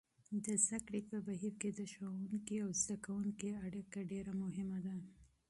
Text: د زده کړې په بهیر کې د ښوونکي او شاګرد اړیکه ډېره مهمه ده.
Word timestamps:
د 0.45 0.47
زده 0.63 0.79
کړې 0.85 1.01
په 1.09 1.17
بهیر 1.27 1.53
کې 1.61 1.69
د 1.79 1.81
ښوونکي 1.93 2.57
او 2.65 2.69
شاګرد 2.83 3.39
اړیکه 3.67 3.99
ډېره 4.11 4.33
مهمه 4.43 4.79
ده. 4.85 4.95